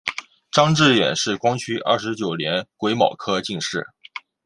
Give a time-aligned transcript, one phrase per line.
[0.49, 3.85] 张智远是光绪二十九年癸卯科进士。